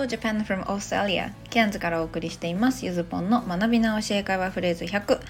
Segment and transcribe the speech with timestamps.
[0.00, 1.30] Hello Japan from Australia.
[1.50, 2.86] ケアンズからお送りしています。
[2.86, 5.20] ゆずぽんの学び直し英会話フレーズ100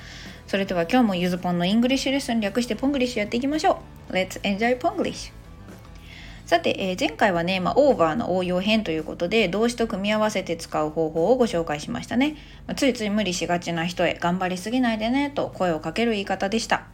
[0.46, 4.12] それでは今日もゆずぽんの English lesson 略してポングリッシュやっていきましょう。
[4.12, 12.36] Let's enjoy ポングリッシュさて、えー、前回はね、まあ、オーバーの応用編ということで動詞と組み合わせて使う方法をご紹介しましたね、
[12.68, 16.86] まあ、ついつい無理しがちな人へ頑張りすぎないでねと声をかける言い方でした。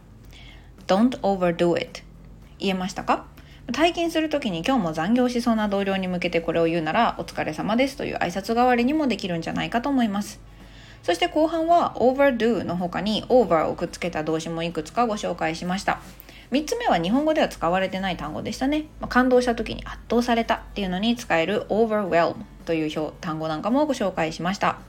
[0.87, 2.01] Don't overdo it.
[2.57, 3.27] 言えましたか？
[3.67, 10.39] 退勤する時に今日も残業しそうな同僚に向けてこれを言うならお疲れ様ですという挨拶代わりにもできるんじゃないかと思います。
[11.03, 15.99] そして後半は overdo の他に over をくっつけた動詞もいくつかご紹介しました。
[16.51, 24.79] 3つ目は日本語では使われてない単語でしたね、まあ、感動した時に圧倒されたっていうのに使える overwhelm という表単語なんかもご紹介しました。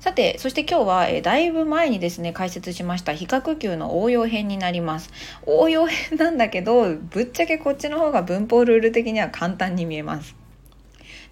[0.00, 5.10] さて、そして今日は、えー、だいぶ前にですね、解説しました比較級の応用編になります。
[5.44, 10.34] 応用編なんだけど、ぶっちゃけこっちの方が文法ルール的には簡単に見えます。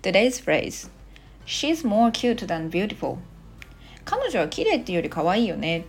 [0.02, 0.90] Today's phrase
[1.46, 3.16] She's more cute than beautiful
[4.04, 5.86] 彼女は綺麗っていうより可愛いよね。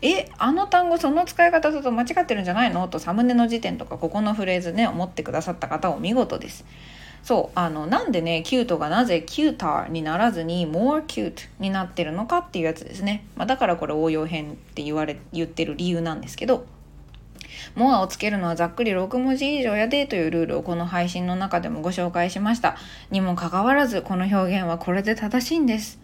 [0.00, 2.86] え、あの単語その使い方だと間違ってるんじゃないの？
[2.86, 6.64] とサムネの時点とかここのフレーズね、思ってくださった方お見事です。
[7.28, 16.64] そうあのなんでねキュートがなぜキューターにならずに more cute になってるのかっていうやつですね、まあ、だからこれ応用編って言われ言ってる理由なんですけど。
[17.74, 22.76] more をつけるのはざっくり6文字以上やでというルールをこの配信の中でもご紹介しました。
[23.10, 25.98] にもかかわらずこの表現はこれで正しいんです。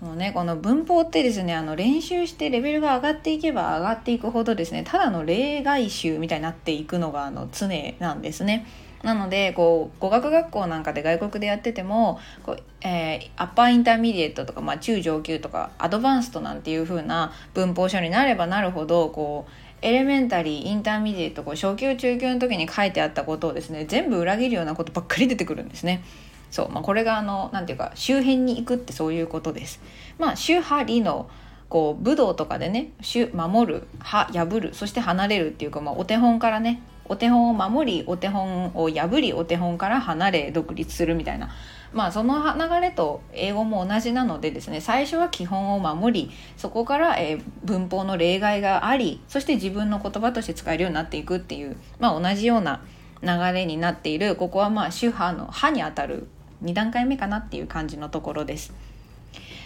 [0.00, 7.68] もうねこの文法ってですねあの練習してレベルが上がっていけば上がっていくほどですねただの例外集みたいになっていくのがあの常
[8.00, 8.66] なんですね。
[9.02, 19.52] なのでこう語学学校なんかで外国でやっててもこう、えー、アッパーインターミディエットとか、まあ、中上級とか advanced なんていう風な文法書になればなるほどこう
[19.82, 26.04] elementary intermediate こう初級中級の時に書いてあったことをですね全部裏切るようなことばっかり出てくるんですね。
[26.50, 29.80] そうまあ、これがあのなんていうか周辺に行くってそういうことです。
[30.18, 31.30] まあ守破離の
[31.68, 32.90] こう武道とかでね
[33.32, 41.50] 守る破るそして離れるっていうか、まあ、お手本からねお手本を守りお手本を破りお手本から離れ独立するみたいな
[41.92, 52.80] まあその流れと英語も同じなのでですね最初は基本を守りそこから、えー、文法の例外がありそして自分の言葉として使えるようになっていくっていうまあ同じような
[53.22, 56.28] 流れになっているここはまあ主派の「派」にあたる
[56.62, 58.72] 2段階目かなっていう感じのところです。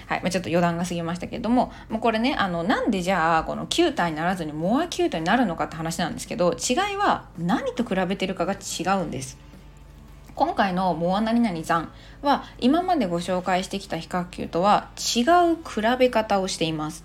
[0.06, 9.38] はいまあ、ちょっと余談が過ぎましたけれどももうこれねあのなんでじゃあこのキュータにならずにモアキュートになるのかって話なんですけど違いは何と比べてるかが違うんです。
[10.34, 15.22] 今回の「モア何々残」は今までご紹介してきた比較級とは違
[15.52, 17.04] う比べ方をしています。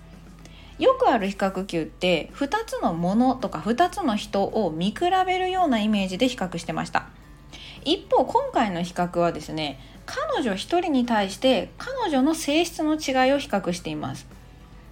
[0.80, 4.96] よくある比較級って2つのものとか2つの人を見比
[5.26, 7.06] べるようなイメージで比較してました。
[7.84, 9.78] 一方今回の比較はですね
[10.10, 14.26] 彼女一人に対して彼女の性質の違いを比較しています。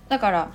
[0.08, 0.52] だから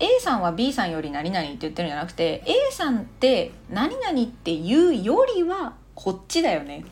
[0.00, 6.84] A さんは B さんより何々って言ってるんじゃなくて A さんって何々って言うよりはこっちだよね。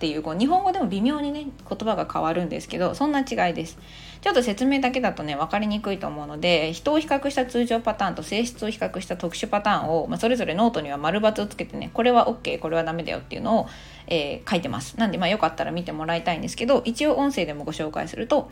[0.00, 3.76] っていうこう日本語でも微妙にね言葉が変わるんですけどそんな違いです。
[4.22, 13.68] ちょっと説明だけだとね分かりにくいと思うので人を比較した通常パターンと性質を比較した特殊パターンを、まあ、それぞれノートには丸×をつけてねこれは OK これはダメだよっていうのを、
[14.06, 14.98] えー、書いてます。
[14.98, 18.50] なんでまあよかったら見てもらいたいんですけど一応音声でもご紹介すると、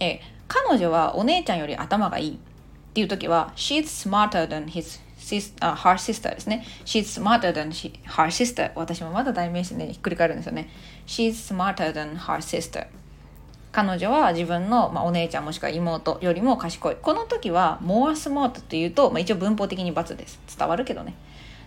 [0.00, 0.18] えー、
[0.48, 6.64] 彼女はお姉ちゃんより頭がいいっていう時は She's smarter than his uh, her sister ですね。
[6.84, 8.72] She's smarter than she, her sister.
[8.74, 10.68] 私もまだ代名詞ね、ひっくり返るんですよね。
[11.06, 12.86] She's smarter than her sister.
[13.72, 16.96] 彼女は自分の、まあ、お姉ちゃんもしくは妹よりも賢い。
[17.00, 20.40] この時は more smart というと、まあ、一応文法的に×です。
[20.58, 21.14] 伝わるけどね。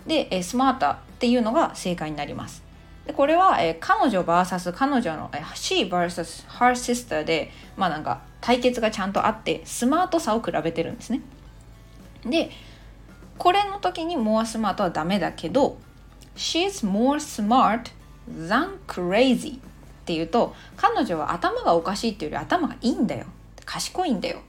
[0.06, 2.62] で、えー smarter っていうのが正解になります。
[3.06, 11.22] でこれは、えー彼女 VS 彼女の、えー she vs her sister で、まあなんか対決がちゃんとあって、スマートさを比べてるんですね。
[12.26, 12.52] で、
[13.38, 15.78] これの時に more smart はダメだけど
[16.36, 17.92] she's more smart
[18.30, 19.60] than crazy っ
[20.06, 23.26] ていうと彼女は頭がおかしいっていうより頭がいいんだよ。
[23.66, 24.40] 賢いんだよ。
[24.40, 24.42] っ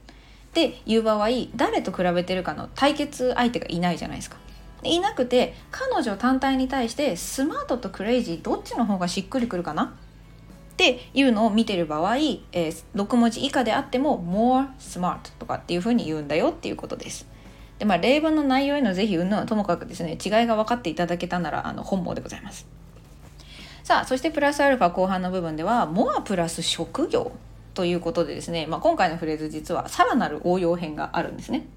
[0.53, 4.37] ていう場合誰と比べてるかの対決相手がいないじゃないですか。
[4.83, 9.95] いなくて彼女単体に対してスマートとクレイジーどっちの方がしっくりくるかな？
[10.73, 17.25] っていうのを見てる場合、えー、6文字以下であっても more smart とかっていうふうに言うんだよっていうことです。
[17.79, 22.67] でまあ例文の内容への是非云々はともかくですね違いが分かっていただけたならあの本望でございます。
[23.83, 27.31] さあそしてプラスアルファ後半の部分ではモアプラス職業
[27.75, 31.67] ということでですね、まあ、今回のフレーズ実はさらなる応用編があるんですね。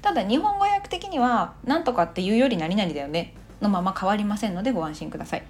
[0.00, 5.44] ただ日本語訳的には何とかっていうより何々だよねのまま変わりませんのでご安心ください。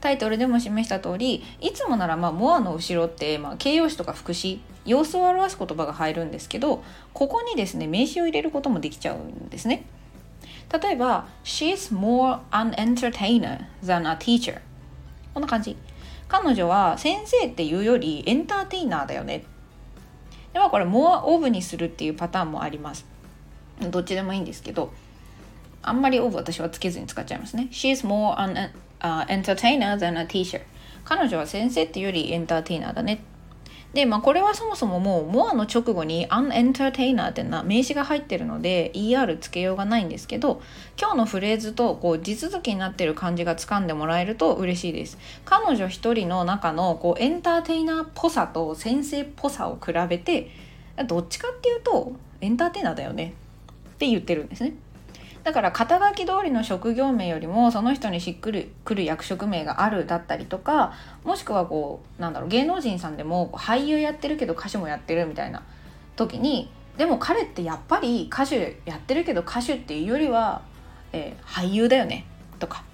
[0.00, 6.82] タイトルでも示した通りいつもならまあモアの後ろって、まあ、形容詞とか副詞様子を表す言葉が入るんですけど
[7.12, 9.84] ここにですね名詞を入れることもできちゃうんですね。
[10.72, 14.60] 例えば She's more an entertainer than a teacher
[15.34, 15.76] こんな感じ。
[16.28, 19.44] 彼女は先生っていうよりエンターテイナーだよね。
[20.52, 23.06] ではこれ more of にするっていうパターンもあります。
[23.90, 24.92] どっちでもいいんですけど
[25.82, 27.68] あんまり of 私はつけずに使っちゃいますね。
[27.70, 28.70] She's more an
[29.00, 30.62] uh, entertainer than a teacher
[31.04, 33.22] 彼女は先生っていうよりエンターテイナーだね。
[33.94, 40.62] で、まあ、これはそもそももう、モアの直後に an entertainer ってな名詞が入ってるので ER つけようがないんですけど、
[40.98, 45.18] 今日のフレーズとこう地続きになってる感じが掴んでもらえると嬉しいです。
[45.44, 50.50] 彼女一人の中のこうエンターテイナーっぽさと先生っぽさを比べて、
[51.06, 53.34] どっちかっていうとエンターテイナーだよね
[53.92, 54.72] って言ってるんですね。
[55.44, 60.92] だから肩書き通りの職業名よりもその人にしっくりくる役職名があるだったりとか
[61.24, 65.62] もしくはこうなんだろう芸能人さんでも俳優やってるけど歌手もやってるみたいな
[66.14, 70.62] 時にでも彼ってやっぱり歌手やってるけど歌手っていうよりは、
[71.12, 72.26] えー、俳優だよね
[72.58, 72.84] とか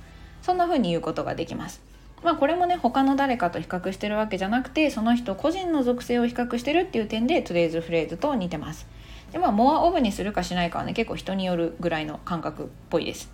[0.41, 1.83] そんな風に言うことができます。
[2.23, 8.87] まあこれもね他の誰かと比較してるわけじゃなくてその人個人の属性を比較してるっていう点でトゥデイズフレーズと似てます。
[9.33, 13.31] でまあモアオブにするかしないかはね結構人によるぐらいの感覚っぽいです。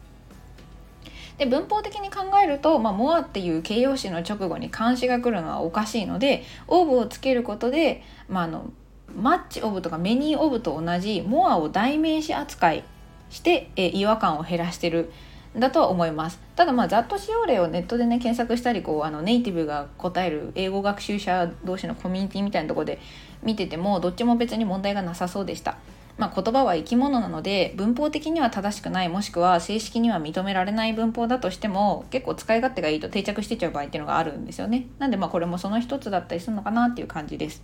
[1.38, 8.70] で文法的に考えると、まあ、モアっていう形容詞の直後に監視が来るのはおかしいのでオーブをつけることで、まあ、あの
[9.16, 12.84] マッチオブとかメニーオブと同じモアを代名詞扱い
[13.30, 15.10] してえ違和感を減らしてる
[15.56, 22.98] だと思いますただまあざっと使用例をネットでね検索したりこうあのネイティブが答える英語学習者同士のコミュニティみたいなとこで
[23.42, 25.76] 見ててもどっちも別に問題がなさそうでした。
[26.16, 34.86] まあ、言葉は生き物なので文法的には正しくないもしくは正式には認められない文法だとしても結構使い勝手がいいと定着してちゃう場合っていうのがあるんですよね。
[35.00, 37.62] なんでまあこれもその一つだったりするのかなっていう感じです。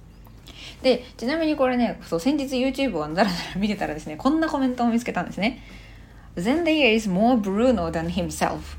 [0.82, 5.62] でちなみにこれねそう先日 YouTube をザラザラ見てたらですねこんなコメントを見つけたんですね。
[6.36, 8.78] Zendaya is more Bruno than himself.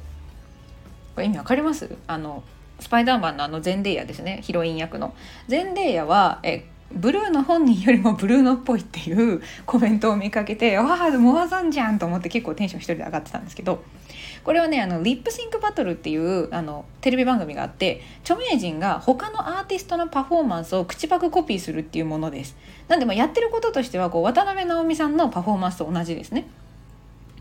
[1.16, 1.90] これ意味わかります？
[2.08, 2.44] あの
[2.80, 4.40] スパイダーマンのあのゼンデイヤですね。
[4.44, 5.14] ヒロイン役の。
[5.48, 13.84] ゼンデイヤはえブルーの本人よりもブルーノっぽいっていう コメントを見かけてわあモアザンじゃんと思って結構テンション一人で上がってたんですけど。
[14.44, 22.58] これはねあのリップシンクバトルっていうあのテレビ番組があって著名人が他のアーティストのパフォーマンスを口パクコピーするっていうものです。
[22.88, 26.48] なんでまやってることとしてはこう渡辺直美さんのパフォーマンスと同じですね。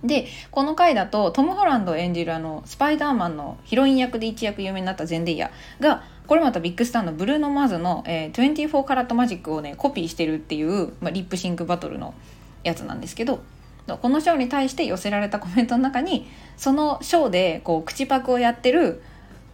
[0.05, 12.15] でこの回だとトム・ホランド演じるあのスパイダーマンのヒロイン役で一躍有名になったゼンデイヤがこれまたビッグスターのブルーノ・マーズの、えー、24カラットマジックをねコピーしてるっていう、まあ、リップシンクバトルの
[12.63, 13.41] やつなんですけど
[13.87, 19.03] このショーに対して寄せられたコメントの中にそのショーでこう口パクをやってる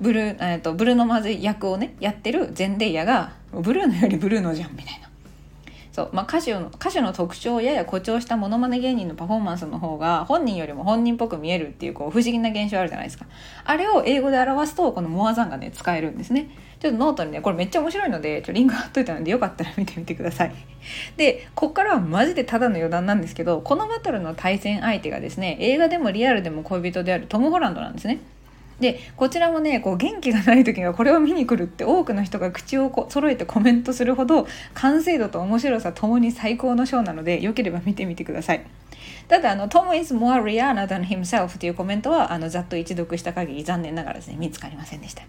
[0.00, 5.08] ブルー,、えーと、ブルーノ・マーズ役をねやってるゼンデイヤがブルーノよりブルーノじゃんみたいな。
[5.96, 13.25] そうまあ、歌手の歌手の特徴をやや誇張したモノマネ芸人のパフォーマンスの方が本人よりも本人っぽく見えるっていうこう不思議な現象あるじゃないですか。
[13.64, 16.50] あれを英語で表すとこの more than がね使えるんですね。
[16.81, 20.54] ちょっとノートにねこれめっちゃ面白いのでちょリンク貼っといたのでよかったら見てみてください。
[21.16, 28.20] でこっからはマジでただの余談なんですけどこのバトルの対戦相手がですね映画でもリアルでも恋人であるトム・ホランドなんですね。
[28.80, 38.66] でこちらもねこう元気がない時がこれを見に来るって多くの人が口をこ揃えてコメントするほど完成度と面白さともに最高のショーなのでよければ見てみてください
[39.28, 45.22] ただあの「トム is more Rihanna than himself」というコメントはあのざっと一読した限り残念ながらですね見つかりませんでした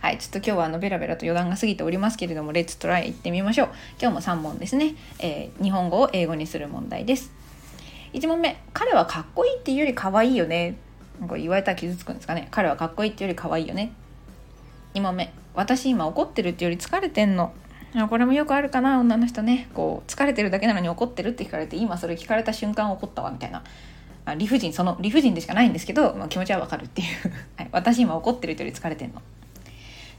[0.00, 3.68] はい、ちょっと今日はあのベラベラと余談が過ぎておりますけれども、レッツトライ行ってみましょう。
[4.00, 4.94] 今日も3問ですね。
[5.18, 7.32] えー、日本語を英語にする問題です。
[8.12, 10.76] 1問目、彼はかっこいいっていうより可愛いよね。
[11.26, 12.48] これ言われたら傷つくんですかね。
[12.50, 13.92] 彼はかっこいいってより可愛いよね。
[14.94, 15.32] 2問目。
[15.54, 17.52] 私今怒ってるってより疲れてんの。
[18.10, 19.68] これもよくあるかな女の人ね。
[19.74, 23.64] こう疲れてるだけなのに怒ってるって聞かれて今それ聞かれた瞬間怒ったわみたいな。
[24.26, 24.72] あ理不尽。
[24.72, 27.08] その理不尽でしかないんですけど、まあ、気持ちはわかるっていう、
[27.56, 29.22] はい、私今怒ってるってより疲れてんの。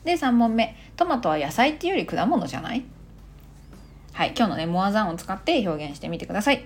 [0.03, 0.75] で3問目。
[0.97, 2.83] トマトは野菜っていうより果物じゃない？
[4.13, 4.33] はい。
[4.35, 6.65] 今日のねモアザンを使って表現してみてください。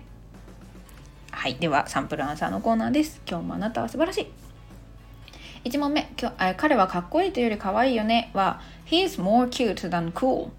[1.44, 10.52] はいではサンプルアンサーのコーナーです今日もあなたは素晴らしい1問目今日彼はかっこいいというより可愛いよねは He is more cute than cool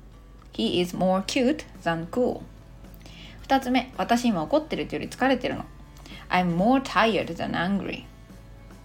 [0.53, 2.43] He is more cute than cool
[3.49, 5.65] 2つ目私今怒ってるというより疲れてるの
[6.29, 8.05] I'm more tired than angry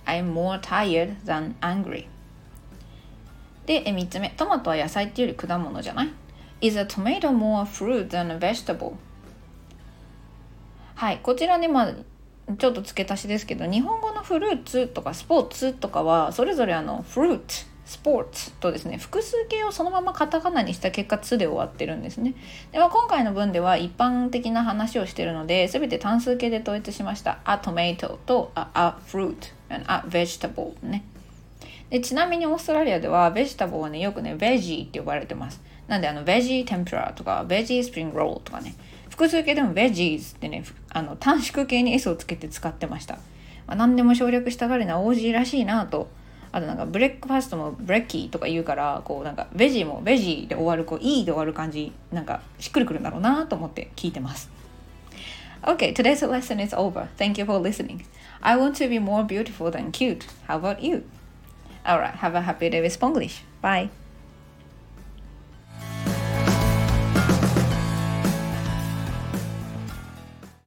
[0.06, 2.08] I'm more tired than angry
[3.66, 6.10] で3つ目トマトは野菜っていうより果物じゃない
[6.62, 8.94] Is a tomato more fruit than a vegetable?
[11.00, 11.94] はい、こちらね、まあ、
[12.58, 22.34] ちょっと付け足しですけど日本語のフルーツとかスポーツとかはそれぞれあのフルーツスポーツとですね複数形をそのままカタカナにした結果「つ」で終わってるんですね。
[22.74, 29.38] では今回の文では一般的な話をしてるので全て単数形で統一しました「a tomato」と「a, a fruit」
[29.72, 31.06] 「a vegetable」ね。
[31.90, 35.62] でちなみにオーストラリアでは vegetable はねよくね veggie って呼ばれてます。
[35.88, 38.76] なんであの veggie 天ぷらとか veggie spring roll とかね。
[39.20, 43.16] 複数形でも veggies ってねあの短縮形に S をつけて使ってました、
[43.68, 46.10] まあ、何でも省略したがりな OG らしいなと
[46.54, 54.50] あとなんか breakfast も brekkie とか言うからこうなんか veggie も veggie で終わるこう E で終わる感じなんかしっくりくるんだろうなと思って聞いてます
[55.64, 57.10] Okay, today's lesson is over.
[57.18, 58.06] Thank you for listening.
[58.42, 60.26] I want to be more beautiful than cute.
[60.48, 61.04] How about you?
[61.86, 63.42] Alright, have a happy day with Spanglish.
[63.62, 63.90] Bye.